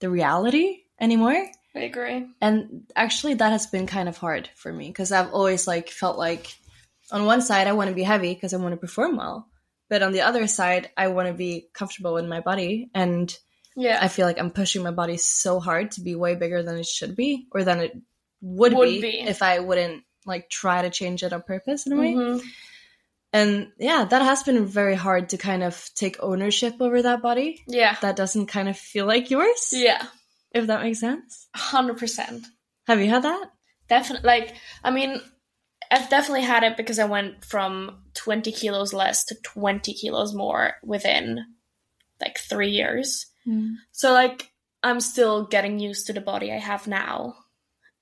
[0.00, 1.46] the reality anymore.
[1.76, 2.26] I agree.
[2.40, 6.18] And actually, that has been kind of hard for me because I've always like felt
[6.18, 6.52] like
[7.12, 9.46] on one side I want to be heavy because I want to perform well,
[9.88, 13.30] but on the other side I want to be comfortable in my body, and
[13.76, 13.98] Yeah.
[14.02, 16.86] I feel like I'm pushing my body so hard to be way bigger than it
[16.86, 17.92] should be or than it
[18.40, 19.20] would, Would be, be.
[19.20, 22.12] if I wouldn't like try to change it on purpose in a way.
[22.14, 22.42] Mhm.
[23.32, 27.62] And yeah, that has been very hard to kind of take ownership over that body.
[27.66, 27.96] Yeah.
[28.02, 30.06] That doesn't kind of feel like yours, Yeah.
[30.50, 31.48] if that makes sense.
[31.54, 32.44] Hundred percent.
[32.86, 33.46] Have you had that?
[33.88, 34.26] Definitely.
[34.26, 35.20] Like, I mean,
[35.90, 40.74] I've definitely had it because I went from 20 kilos less to 20 kilos more
[40.82, 41.44] within
[42.20, 43.26] like three years.
[43.46, 43.76] Mm.
[43.92, 44.50] So, like,
[44.82, 47.34] I'm still getting used to the body I have now.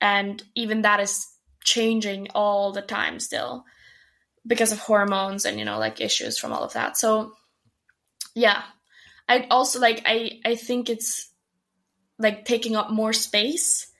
[0.01, 1.27] And even that is
[1.63, 3.63] changing all the time still
[4.45, 6.97] because of hormones and, you know, like issues from all of that.
[6.97, 7.33] So,
[8.35, 8.63] yeah.
[9.27, 11.31] I also like, I, I think it's
[12.17, 13.91] like taking up more space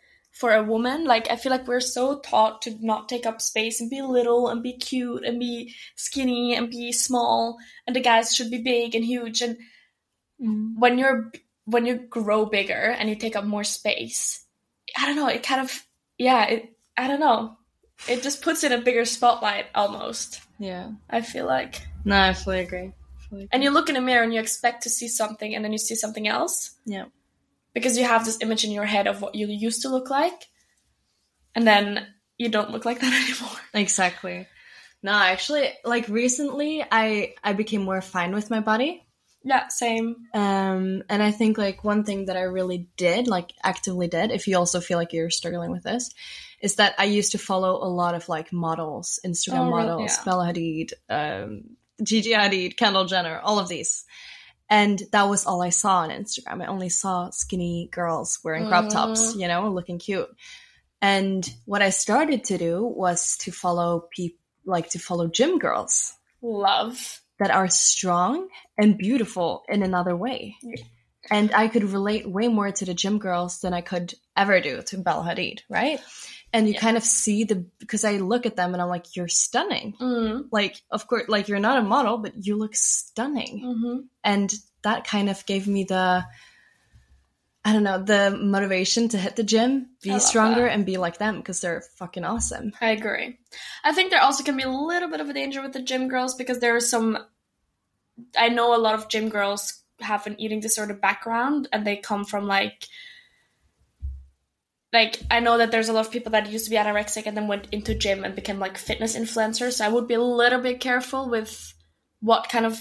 [0.42, 1.06] for a woman.
[1.06, 4.50] Like I feel like we're so taught to not take up space and be little
[4.50, 8.96] and be cute and be skinny and be small and the guys should be big
[8.96, 9.58] and huge and
[10.42, 10.74] mm.
[10.78, 11.32] when you're
[11.66, 14.44] when you grow bigger and you take up more space,
[14.98, 15.86] I don't know, it kind of
[16.18, 17.58] yeah, it I don't know.
[18.08, 20.42] It just puts in a bigger spotlight almost.
[20.60, 20.92] Yeah.
[21.10, 21.86] I feel like.
[22.04, 22.92] No, I fully agree.
[23.30, 23.50] Fully agree.
[23.52, 25.78] And you look in a mirror and you expect to see something and then you
[25.78, 26.72] see something else.
[26.86, 27.06] yeah.
[27.74, 30.48] because you have this image in your head of what you used to look like
[31.56, 32.06] and then
[32.38, 34.48] you don't look like that anymore Exactly.
[35.04, 39.04] No, actually, like recently, I I became more fine with my body.
[39.44, 44.08] yeah same Um, and I think like one thing that I really did, like actively
[44.08, 46.12] did, if you also feel like you're struggling with this,
[46.62, 50.24] is that I used to follow a lot of like models, Instagram Oh, models, Yeah.
[50.26, 51.64] Bella Hadid, um,
[52.04, 54.06] Gigi Hadid, Kendall Jenner, all of these.
[54.70, 56.62] And that was all I saw on Instagram.
[56.64, 60.30] I only saw skinny girls wearing crop tops, you know, looking cute.
[61.02, 66.14] And what I started to do was to follow people, like to follow gym girls
[66.42, 68.48] love that are strong
[68.78, 70.56] and beautiful in another way.
[71.30, 74.82] And I could relate way more to the gym girls than I could ever do
[74.84, 76.00] to Bella Hadid, right?
[76.54, 79.30] And you kind of see the because I look at them and I'm like, you're
[79.30, 79.96] stunning.
[80.00, 80.48] mm.
[80.52, 83.60] Like, of course, like you're not a model, but you look stunning.
[83.64, 86.26] hmm And that kind of gave me the
[87.64, 90.72] I don't know, the motivation to hit the gym, be stronger, that.
[90.72, 92.74] and be like them because they're fucking awesome.
[92.82, 93.38] i agree
[93.84, 96.08] i think there also can be a little bit of a danger with the gym
[96.08, 97.18] girls because there are some
[98.36, 102.26] i know a lot of gym girls have an eating disorder background and they come
[102.26, 102.88] from like
[104.94, 107.36] like I know that there's a lot of people that used to be anorexic and
[107.38, 109.74] then went into gym and became like fitness influencers.
[109.74, 111.74] So I would be a little bit careful with
[112.20, 112.80] what kind of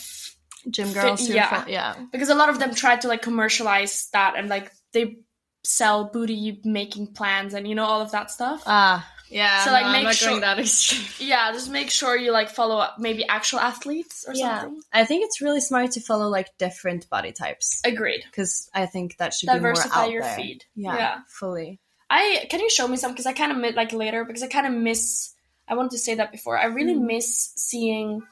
[0.70, 1.62] Gym girls, who yeah.
[1.62, 5.16] fo- yeah, because a lot of them try to like commercialize that and like they
[5.64, 8.62] sell booty making plans and you know all of that stuff.
[8.66, 9.64] Ah, yeah.
[9.64, 11.06] So, like, no, make sure- that extreme.
[11.30, 14.82] yeah, just make sure you like follow up maybe actual athletes or Yeah, something.
[14.92, 18.22] I think it's really smart to follow like different body types Agreed.
[18.30, 20.36] because I think that should be Diversify more out your there.
[20.36, 20.64] feed.
[20.74, 21.18] Yeah, Yeah.
[21.38, 21.80] fully.
[22.10, 24.66] I can you show me some because I kind of like later because I kind
[24.66, 25.32] of miss.
[25.68, 26.58] I wanted to say that before.
[26.58, 27.06] I really Mm.
[27.06, 28.22] miss seeing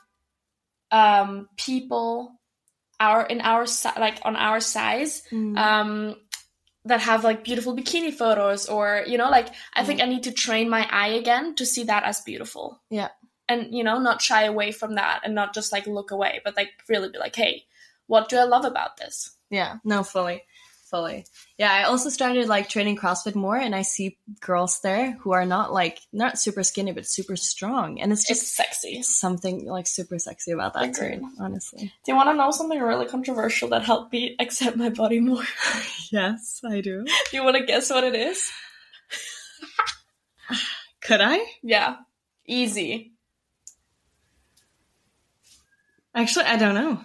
[0.90, 2.32] um people
[3.00, 5.56] our in our like on our size Mm.
[5.58, 6.16] um
[6.84, 10.32] that have like beautiful bikini photos or you know like I think I need to
[10.32, 12.80] train my eye again to see that as beautiful.
[12.90, 13.08] Yeah.
[13.48, 16.56] And you know not shy away from that and not just like look away but
[16.56, 17.64] like really be like hey
[18.06, 19.36] what do I love about this?
[19.50, 20.44] Yeah, no, fully,
[20.88, 21.24] fully.
[21.58, 25.44] Yeah, I also started like training CrossFit more, and I see girls there who are
[25.46, 29.02] not like not super skinny, but super strong, and it's It's just sexy.
[29.02, 31.20] something like super sexy about that Agreed.
[31.20, 31.28] too.
[31.40, 35.20] Honestly, Do you want to know something really controversial that helped me accept my body
[35.20, 35.44] more?
[36.12, 37.04] yes, I do.
[37.04, 38.50] Do you want to guess what it is?
[41.02, 41.38] Could I?
[41.62, 41.96] Yeah.
[42.46, 43.12] Easy.
[46.14, 47.00] Actually, I don't know.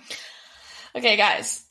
[0.96, 1.66] Okay, guys.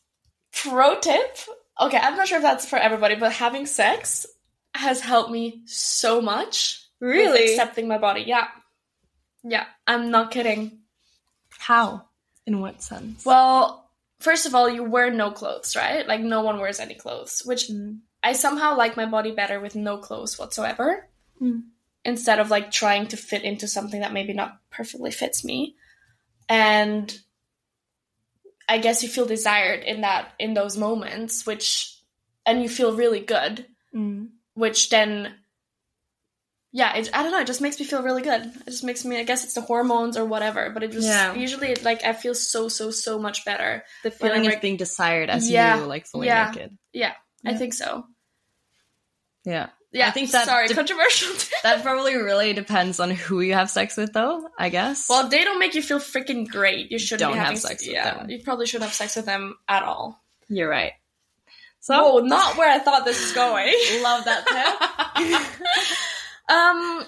[0.52, 1.36] Pro tip.
[1.82, 4.26] Okay, I'm not sure if that's for everybody, but having sex
[4.74, 6.78] has helped me so much.
[7.00, 7.50] Really?
[7.50, 8.22] accepting my body.
[8.26, 8.46] Yeah.
[9.42, 10.78] Yeah, I'm not kidding.
[11.58, 12.06] How?
[12.46, 13.24] In what sense?
[13.24, 13.90] Well,
[14.20, 16.06] first of all, you wear no clothes, right?
[16.06, 17.98] Like no one wears any clothes, which Mm.
[18.22, 21.08] I somehow like my body better with no clothes whatsoever.
[21.40, 21.62] Mm.
[22.04, 25.74] Instead of like trying to fit into something that maybe not perfectly fits me.
[26.48, 27.16] And
[28.68, 31.96] I guess you feel desired in that in those moments, which
[32.46, 34.30] and you feel really good, Mm.
[34.54, 35.34] which then
[36.74, 38.46] yeah, it, I don't know, it just makes me feel really good.
[38.46, 41.34] It just makes me I guess it's the hormones or whatever, but it just Yeah.
[41.34, 43.84] usually like I feel so so so much better.
[44.02, 46.50] The feeling of being desired as Yeah, you, like fully yeah.
[46.50, 46.78] naked.
[46.92, 47.12] Yeah,
[47.44, 48.06] I think so.
[49.44, 49.68] Yeah.
[49.92, 51.34] Yeah, I think that sorry, de- controversial.
[51.62, 54.48] That probably really depends on who you have sex with, though.
[54.58, 55.06] I guess.
[55.08, 56.90] well, they don't make you feel freaking great.
[56.90, 58.30] You shouldn't Don't be have sex with yeah, them.
[58.30, 60.20] you probably shouldn't have sex with them at all.
[60.48, 60.92] you're right.
[61.80, 63.66] So Oh, not where I thought this was going.
[64.02, 65.86] love that tip.
[66.56, 67.04] um,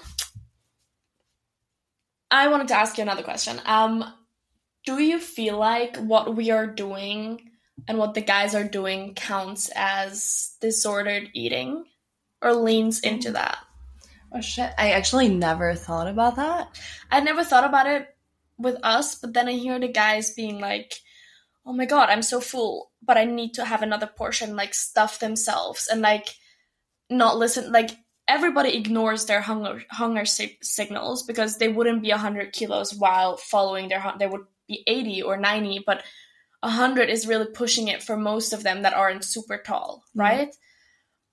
[2.31, 3.59] I wanted to ask you another question.
[3.65, 4.03] Um,
[4.85, 7.41] do you feel like what we are doing
[7.87, 11.85] and what the guys are doing counts as disordered eating,
[12.41, 13.57] or leans into that?
[14.33, 14.71] oh shit!
[14.77, 16.77] I actually never thought about that.
[17.09, 18.07] I never thought about it
[18.57, 20.95] with us, but then I hear the guys being like,
[21.65, 25.19] "Oh my god, I'm so full, but I need to have another portion." Like stuff
[25.19, 26.35] themselves and like
[27.09, 27.71] not listen.
[27.71, 27.91] Like
[28.27, 33.87] everybody ignores their hunger hunger si- signals because they wouldn't be hundred kilos while following
[33.87, 36.03] their hun- they would be eighty or ninety, but
[36.63, 40.19] hundred is really pushing it for most of them that aren't super tall, Mhm.
[40.19, 40.55] right?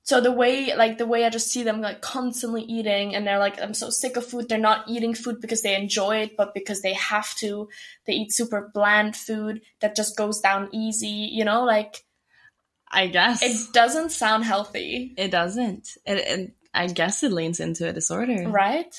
[0.05, 3.39] So the way like the way I just see them like constantly eating and they're
[3.39, 4.49] like I'm so sick of food.
[4.49, 7.69] They're not eating food because they enjoy it, but because they have to.
[8.07, 12.05] They eat super bland food that just goes down easy, you know, like
[12.91, 15.97] I guess it doesn't sound healthy, It doesn't.
[16.05, 16.55] It, it.
[16.75, 18.49] I guess it leans into a disorder.
[18.49, 18.95] right?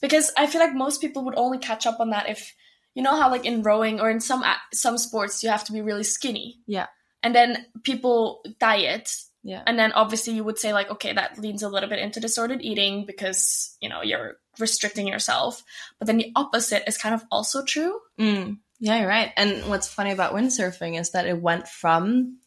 [0.00, 2.54] Because I feel like most people would only catch up on that if
[2.94, 4.42] you know how like in rowing or in some
[4.72, 6.60] some sports you have to be really skinny.
[6.66, 6.86] Yeah.
[7.22, 9.10] And then people diet
[9.46, 9.62] Yeah.
[9.64, 12.62] And then obviously you would say like, okay, that leans a little bit into disordered
[12.62, 15.62] eating because, you know, you're restricting yourself.
[16.00, 18.00] But then the opposite is kind of also true.
[18.18, 18.58] Mm.
[18.80, 19.30] Yeah, you're right.
[19.36, 22.38] And what's funny about windsurfing is that it went from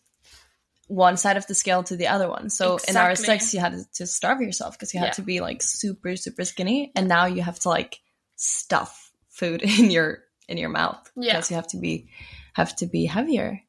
[0.88, 2.50] one side of the scale to the other one.
[2.50, 3.40] So in our Exactly.
[3.40, 5.12] sex, you had to starve yourself because you had Yeah.
[5.14, 8.02] to be like super, super skinny, and now you have to like
[8.36, 11.34] stuff food in your in your mouth Yeah.
[11.38, 12.10] because you have to be
[12.56, 13.62] have to be heavier.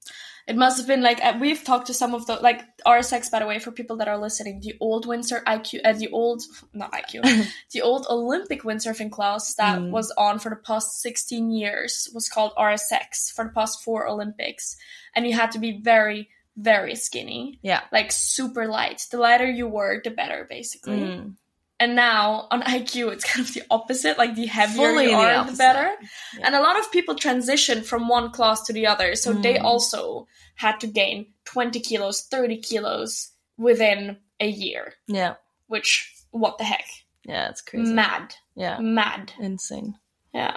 [0.47, 3.39] It must have been like uh, we've talked to some of the like RSX by
[3.41, 4.61] the way for people that are listening.
[4.61, 9.79] The old windsurf IQ, uh, the old not IQ, the old Olympic windsurfing class that
[9.79, 9.91] Mm.
[9.91, 14.77] was on for the past sixteen years was called RSX for the past four Olympics,
[15.15, 17.81] and you had to be very very skinny, Yeah.
[17.93, 19.07] like super light.
[19.11, 20.99] The lighter you were, the better, basically.
[21.01, 21.37] Mm.
[21.81, 24.19] And now on IQ, it's kind of the opposite.
[24.19, 25.59] Like the heavier Fully you the are, the opposite.
[25.59, 25.91] better.
[26.39, 26.41] Yeah.
[26.45, 29.65] And a lot of people transition from one class to the other, so they Mm.
[29.65, 34.93] also had to gain twenty kilos, thirty kilos within a year.
[35.09, 35.35] Yeah.
[35.67, 36.85] Which what the heck?
[37.25, 37.93] Yeah, it's crazy.
[37.93, 38.79] Mad, yeah.
[38.79, 39.33] mad.
[39.41, 39.95] Insane.
[40.33, 40.57] Yeah.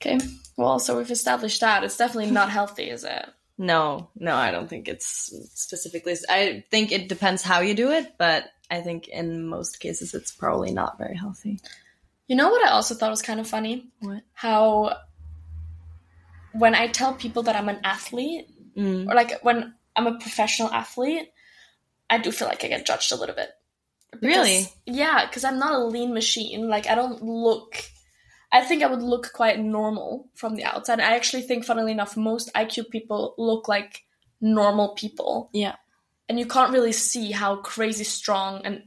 [0.00, 0.18] Okay.
[0.56, 3.26] Well, so we've established that it's definitely not healthy, is it?
[3.58, 6.14] No, no, I don't think it's specifically.
[6.28, 10.32] I think it depends how you do it, but I think in most cases it's
[10.32, 11.60] probably not very healthy.
[12.26, 13.88] You know what I also thought was kind of funny?
[14.00, 14.22] What?
[14.32, 14.96] How
[16.52, 19.10] when I tell people that I'm an athlete, Mm.
[19.10, 21.30] or like when I'm a professional athlete,
[22.10, 23.50] I do feel like I get judged a little bit.
[24.20, 24.66] Really?
[24.84, 26.68] Yeah, because I'm not a lean machine.
[26.68, 27.76] Like I don't look.
[28.52, 31.00] I think I would look quite normal from the outside.
[31.00, 34.04] I actually think, funnily enough, most IQ people look like
[34.40, 35.76] normal people, Yeah.
[36.28, 38.82] And you can't really see how crazy strong and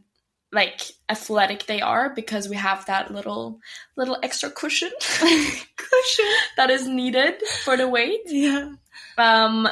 [0.52, 3.60] like athletic they are because we have that little
[3.96, 6.26] little extra cushion Cushion.
[6.58, 8.22] that is needed for the weight.
[8.26, 8.72] Yeah.
[9.18, 9.68] Um,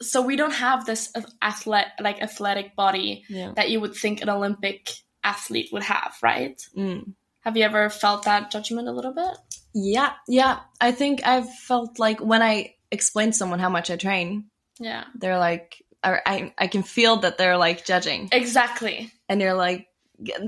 [0.00, 3.52] so we don't have this athlete like athletic body Yeah.
[3.56, 4.90] that you would think an Olympic
[5.22, 6.60] athlete would have, right?
[6.76, 7.14] Mm.
[7.40, 9.36] Have you ever felt that judgment a little bit?
[9.74, 10.12] Yeah.
[10.26, 10.60] Yeah.
[10.80, 14.46] I think I've felt like when I explain to someone how much I train,
[14.80, 15.04] Yeah.
[15.14, 18.28] they're like, or I, I can feel that they're like judging.
[18.32, 19.12] Exactly.
[19.28, 19.88] and they're like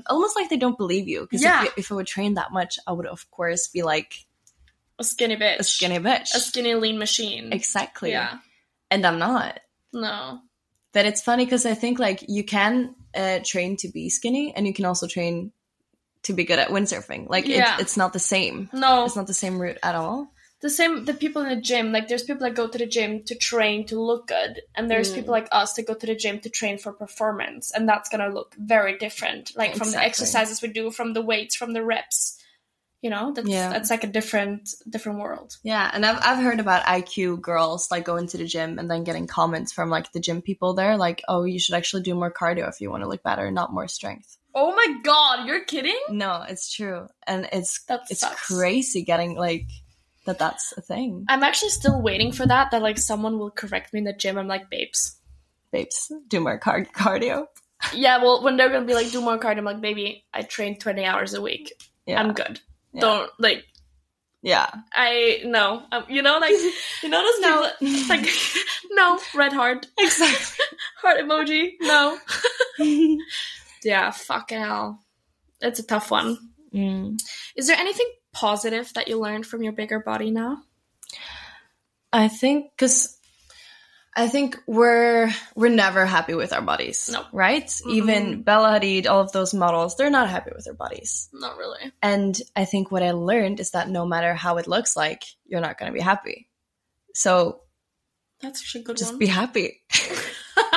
[0.07, 1.65] almost like they don't believe you because Yeah.
[1.65, 4.25] if, if I would train that much, I would of course be like
[4.99, 5.59] A skinny bitch.
[5.59, 6.35] a skinny bitch.
[6.35, 7.53] A skinny lean machine.
[7.53, 8.11] exactly.
[8.11, 8.39] Yeah.
[8.91, 9.61] And I'm not.
[9.93, 10.41] No.
[10.93, 14.67] But it's funny because I think like you can uh, train to be skinny, and
[14.67, 15.51] you can also train
[16.25, 17.29] to be good at windsurfing.
[17.29, 17.77] Like Yeah.
[17.77, 18.71] it, it's not the same.
[18.73, 19.05] No.
[19.05, 20.33] It's not the same route at all.
[20.65, 23.23] The same the people in the gym like there's people that go to the gym
[23.31, 25.17] to train to look good and there's Mm.
[25.17, 28.25] people like us that go to the gym to train for performance and that's going
[28.27, 31.85] to look very different like from the exercises we do from the weights from the
[31.93, 32.19] reps
[33.03, 33.69] you know that's Yeah.
[33.75, 34.63] that's like a different
[34.95, 38.79] different world Yeah, and I've I've heard about IQ girls like going to the gym
[38.79, 42.05] and then getting comments from like the gym people there, like, "Oh, you should actually
[42.09, 45.47] do more cardio if you want to look better, not more strength." oh my god
[45.49, 48.47] you're kidding No, it's true, and it's That it's sucks.
[48.47, 49.67] crazy getting like
[50.25, 50.39] that.
[50.39, 53.99] That's a thing, i'm actually still waiting for that that like someone will correct me
[53.99, 55.19] in the gym i'm like babes
[55.73, 56.11] babes.
[56.29, 57.47] Do more car- cardio.
[57.93, 60.79] yeah well when they're gonna be like do more cardio i'm like baby i train
[60.79, 61.73] 20 hours a week
[62.07, 62.61] Yeah, i'm good
[62.93, 63.01] Yeah.
[63.01, 63.65] don't like
[64.43, 64.69] yeah.
[64.93, 66.53] I no, um, you know, like
[67.03, 67.71] you know those No.
[67.81, 68.29] people, like
[68.91, 70.65] no red heart, Exactly.
[71.01, 72.19] heart emoji, no.
[73.83, 75.01] yeah, fucking hell,
[75.63, 76.37] it's a tough one.
[76.75, 77.19] Mm.
[77.57, 80.63] Is there anything positive that you learned from your bigger body now?
[82.13, 83.17] I think because
[84.17, 87.11] I think we're we're never happy with our bodies.
[87.13, 87.25] No.
[87.33, 87.69] right?
[87.89, 91.29] Even Bella Hadid, all of those models, they're not happy with their bodies.
[91.33, 91.93] Not really.
[92.03, 95.61] And I think what I learned is that no matter how it looks like, you're
[95.61, 96.49] not going to be happy.
[97.15, 97.63] So
[98.41, 99.19] That's actually a good just one.
[99.19, 99.83] be happy.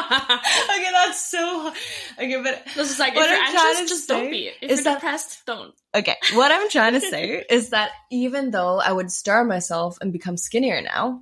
[0.71, 1.73] okay, that's so.
[2.17, 4.47] Okay, but this is like What if you're I'm trying anxious, to just don't be.
[4.61, 5.73] If is you're that- depressed, don't.
[5.95, 10.11] okay, what I'm trying to say is that even though I would starve myself and
[10.13, 11.21] become skinnier now,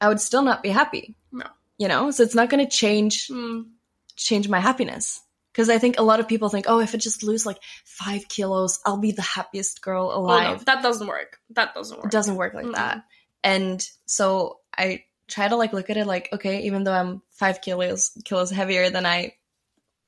[0.00, 1.14] I would still not be happy.
[1.32, 1.46] No.
[1.78, 3.66] You know, so it's not going to change Mm,
[4.16, 5.20] change my happiness.
[5.52, 8.28] Because I think a lot of people think, oh, if I just lose like five
[8.28, 10.64] kilos, I'll be the happiest girl oh no, alive.
[10.66, 11.38] that doesn't work.
[11.50, 12.04] That doesn't work.
[12.06, 12.74] It doesn't work like Mm-mm.
[12.74, 13.04] that.
[13.42, 17.60] And so I try to like look at it like, okay, even though I'm five
[17.60, 19.34] kilos kilos heavier than I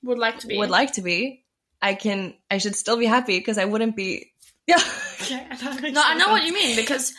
[0.05, 0.59] Would like to be.
[0.59, 1.45] would like to be,
[1.83, 4.33] I can I should still be happy because I wouldn't be.
[4.69, 4.83] Yeah.
[5.27, 5.91] Okay.
[5.91, 7.13] No, I know what you mean because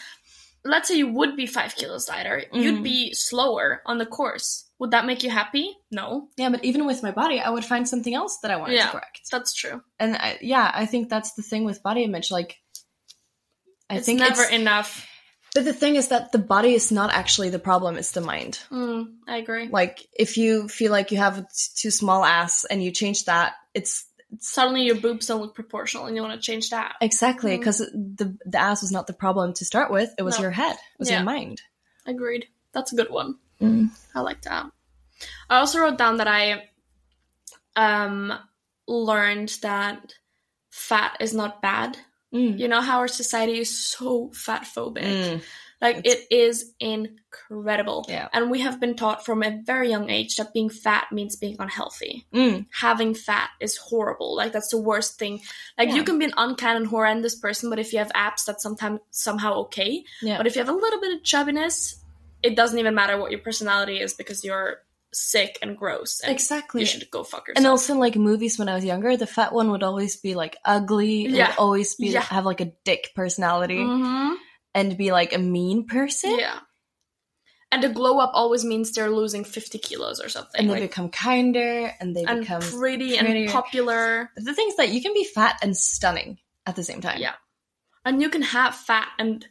[0.63, 2.83] let's say you would be five kilos lighter, you'd Mhm.
[2.83, 4.65] be slower on the course.
[4.79, 5.75] Would that make you happy?
[5.91, 8.75] No, Yeah, but even with my body, I would find something else that I wanted
[8.75, 8.85] Yeah.
[8.85, 9.21] to correct.
[9.31, 9.81] that's true.
[9.99, 12.31] And I, yeah, I think that's the thing with body image.
[12.31, 12.59] Like,
[13.89, 15.05] I it's think never it's, enough.
[15.55, 18.59] But the thing is that the body is not actually the problem; it's the mind.
[18.71, 19.67] Mm, I agree.
[19.67, 23.25] Like, if you feel like you have a t- too small ass and you change
[23.25, 24.05] that, it's
[24.39, 26.95] Suddenly your boobs don't look proportional, and you want to change that.
[27.01, 30.43] exactly because the the ass was not the problem to start with; it was No.
[30.43, 31.15] your head, it was Yeah.
[31.17, 31.61] your mind.
[32.05, 32.45] Agreed.
[32.71, 33.39] That's a good one.
[33.59, 33.89] Mm.
[34.13, 34.67] I like that.
[35.49, 36.69] I also wrote down that I
[37.75, 38.31] um
[38.87, 40.13] learned that
[40.69, 41.97] fat is not bad.
[42.33, 42.59] Mm.
[42.59, 45.03] You know how our society is so fat phobic.
[45.03, 45.41] Mm.
[45.81, 48.05] Like It's- it is incredible.
[48.09, 48.27] Yeah.
[48.33, 51.55] And we have been taught from a very young age that being fat means being
[51.59, 52.25] unhealthy.
[52.33, 52.65] Mm.
[52.71, 54.35] Having fat is horrible.
[54.35, 55.41] Like that's the worst thing.
[55.77, 55.95] Like Yeah.
[55.95, 58.99] you can be an unkind and horrendous person, but if you have abs, that's sometimes
[59.11, 60.03] somehow okay.
[60.21, 60.37] Yeah.
[60.37, 61.95] But if you have a little bit of chubbiness,
[62.43, 64.81] it doesn't even matter what your personality is because you're
[65.13, 66.19] sick and gross.
[66.21, 66.81] And exactly.
[66.81, 67.57] You should go fuck yourself.
[67.57, 70.35] And also, in like movies when I was younger, the fat one would always be
[70.35, 71.27] like ugly.
[71.27, 71.49] Yeah.
[71.49, 72.21] would always be Yeah.
[72.21, 74.35] have like a dick personality Mhm.
[74.75, 76.37] and be like a mean person.
[76.39, 76.59] Yeah.
[77.71, 80.59] And the glow up always means they're losing 50 kilos or something.
[80.59, 83.43] And they like, become kinder and they and become pretty prettier.
[83.43, 84.31] and popular.
[84.35, 87.19] But the thing is that you can be fat and stunning at the same time.
[87.19, 87.35] Yeah.
[88.05, 89.45] And you can have fat and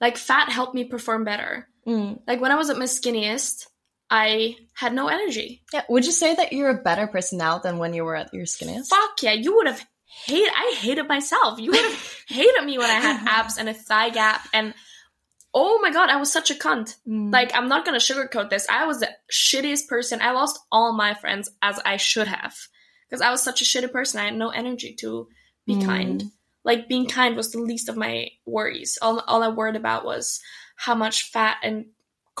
[0.00, 1.68] like fat helped me perform better.
[1.86, 2.20] Mm.
[2.26, 3.66] Like when I was at my skinniest,
[4.10, 5.62] I had no energy.
[5.72, 5.82] Yeah.
[5.88, 8.46] Would you say that you're a better person now than when you were at your
[8.46, 8.88] skinniest?
[8.88, 9.84] Fuck yeah, you would have
[10.24, 11.58] hate I hated myself.
[11.60, 14.74] You would have hated me when I had abs and a thigh gap and
[15.54, 16.96] oh my god, I was such a cunt.
[17.06, 17.32] Mm.
[17.32, 18.66] Like, I'm not gonna sugarcoat this.
[18.70, 20.20] I was the shittiest person.
[20.22, 22.54] I lost all my friends as I should have.
[23.08, 24.20] Because I was such a shitty person.
[24.20, 25.28] I had no energy to
[25.66, 25.84] be Mm.
[25.86, 26.24] kind.
[26.64, 28.98] Like, being kind was the least of my worries.
[29.00, 30.40] All, all I worried about was
[30.76, 31.86] how much fat and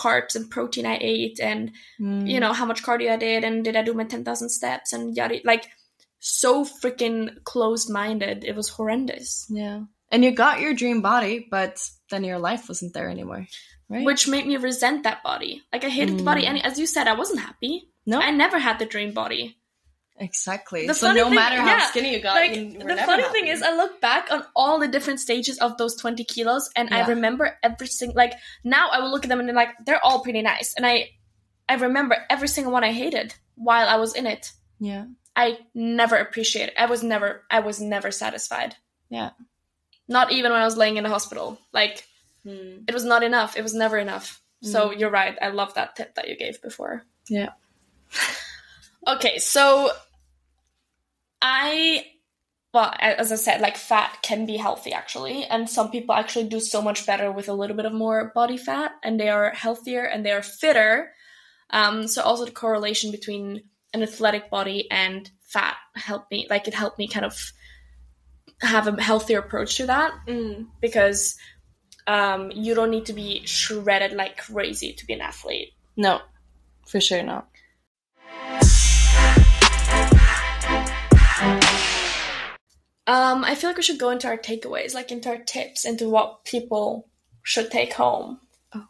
[0.04, 2.30] carbs and protein I ate and, Mm.
[2.30, 5.16] you know, how much cardio I did and did I do my 10,000 steps and
[5.16, 5.40] yada.
[5.44, 5.64] Like,
[6.20, 8.44] so freaking closed minded.
[8.44, 9.46] It was horrendous.
[9.50, 9.80] yeah.
[10.10, 11.74] And you got your dream body, but
[12.10, 13.46] then your life wasn't there anymore,
[13.90, 14.06] right?
[14.06, 15.60] which made me resent that body.
[15.72, 16.48] Like I hated the body, Mm.
[16.48, 17.90] and as you said, I wasn't happy.
[18.06, 19.57] no, I never had the dream body.
[20.20, 20.86] Exactly.
[20.86, 23.32] The so no thing- matter how yeah, skinny you got, Like you the funny happy.
[23.32, 26.92] thing is, I look back on all the different stages of those twenty kilos, and
[26.92, 28.16] I remember every single.
[28.16, 30.86] Like now, I will look at them and they're like they're all pretty nice, and
[30.86, 31.10] I,
[31.68, 34.52] I remember every single one I hated while I was in it.
[34.78, 35.06] yeah,
[35.36, 36.74] I never appreciated.
[36.80, 37.44] I was never.
[37.50, 38.76] I was never satisfied.
[39.08, 39.30] yeah.
[40.10, 41.58] Not even when I was laying in the hospital.
[41.72, 42.06] Like
[42.42, 42.78] hmm.
[42.88, 43.56] it was not enough.
[43.58, 44.40] It was never enough.
[44.62, 44.68] Hmm.
[44.68, 45.36] So you're right.
[45.42, 47.02] I love that tip that you gave before.
[47.28, 47.50] Yeah.
[49.06, 49.90] Okay, so
[51.42, 52.04] I
[52.74, 56.60] well, as I said, like fat can be healthy actually, and some people actually do
[56.60, 60.04] so much better with a little bit of more body fat, and they are healthier
[60.04, 61.12] and they are fitter.
[61.70, 63.62] Um, so also the correlation between
[63.94, 67.52] an athletic body and fat helped me, like it helped me kind of
[68.60, 70.12] have a healthier approach to that
[70.80, 71.36] because
[72.06, 75.72] um, you don't need to be shredded like crazy to be an athlete.
[75.96, 76.20] No,
[76.86, 77.48] for sure not.
[83.08, 86.08] Um, I feel like we should go into our takeaways, like into our tips, into
[86.08, 87.08] what people
[87.42, 88.38] should take home.
[88.74, 88.84] Oh.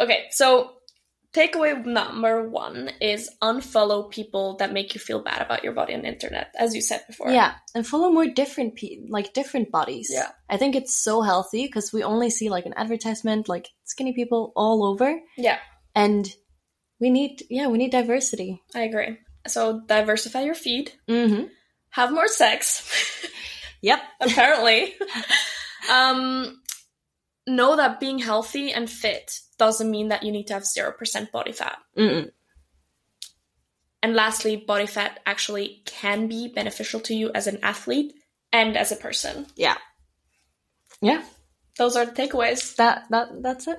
[0.00, 0.72] Okay, so
[1.34, 6.02] takeaway number one is unfollow people that make you feel bad about your body on
[6.02, 7.30] the internet, as you said before.
[7.30, 10.08] Yeah, and follow more different pe- like different bodies.
[10.10, 10.30] Yeah.
[10.48, 14.52] I think it's so healthy because we only see like an advertisement like skinny people
[14.54, 15.58] all over, Yeah,
[15.96, 16.32] and
[17.00, 18.62] we need yeah we need diversity.
[18.74, 19.18] I agree.
[19.48, 21.44] So diversify your feed, Mm-hmm.
[21.90, 22.88] Have more sex.
[23.82, 24.00] Yep.
[24.20, 24.94] apparently.
[25.92, 26.60] um,
[27.46, 31.52] know that being healthy and fit doesn't mean that you need to have 0% body
[31.52, 31.78] fat.
[31.96, 32.30] Mm-mm.
[34.02, 38.14] And lastly, body fat actually can be beneficial to you as an athlete
[38.52, 39.46] and as a person.
[39.56, 39.76] Yeah.
[41.00, 41.24] Yeah.
[41.78, 42.76] Those are the takeaways.
[42.76, 43.78] That that that's it.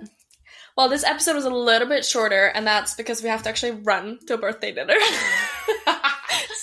[0.75, 3.71] Well, this episode was a little bit shorter, and that's because we have to actually
[3.71, 4.93] run to a birthday dinner.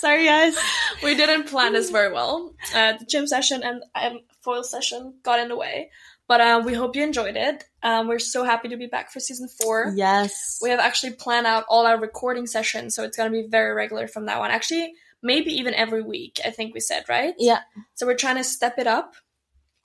[0.05, 0.55] Sorry guys.
[1.03, 2.53] we didn't plan this very well.
[2.75, 5.89] Uh, the gym session and um, foil session got in the way.
[6.27, 7.63] But uh, we hope you enjoyed it.
[7.81, 9.95] Um, we're so happy to be back for season four.
[9.95, 10.59] Yes.
[10.61, 13.73] We have actually planned out all our recording sessions, so it's going to be very
[13.73, 14.51] regular from now on.
[14.51, 14.93] Actually,
[15.23, 17.33] maybe even every week, I think we said, right?
[17.39, 17.61] Yeah.
[17.95, 19.15] So we're trying to step it up.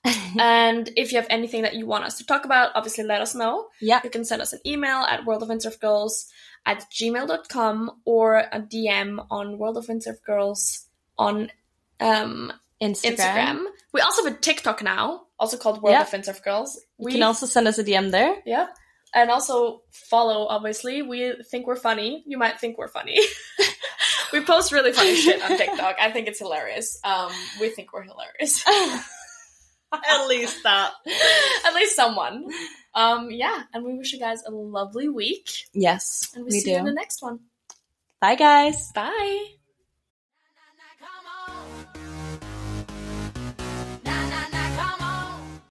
[0.39, 3.33] and if you have anything that you want us to talk about, obviously let us
[3.33, 3.69] know.
[3.81, 4.01] Yeah.
[4.03, 6.27] You can send us an email at worldofwindsurfgirls
[6.65, 10.87] at gmail.com or a DM on World of Windsurf Girls
[11.17, 11.51] on
[11.99, 12.51] um,
[12.81, 13.15] Instagram.
[13.17, 13.65] Instagram.
[13.93, 16.01] We also have a TikTok now, also called World Yeah.
[16.03, 16.75] of Windsurf Girls.
[16.97, 18.35] You We can also send us a DM there.
[18.45, 18.67] yeah.
[19.13, 21.01] And also follow, obviously.
[21.01, 22.23] We think we're funny.
[22.25, 23.19] You might think we're funny.
[24.31, 25.97] we post really funny shit on TikTok.
[25.99, 26.97] I think it's hilarious.
[27.03, 28.63] Um, we think we're hilarious.
[29.93, 30.93] At least that.
[31.65, 32.47] At least someone.
[32.93, 33.63] Um, yeah.
[33.73, 35.49] And we wish you guys a lovely week.
[35.73, 37.39] Yes, And we, we see you in the next one.
[38.19, 38.91] Bye guys.
[38.93, 39.60] Bye.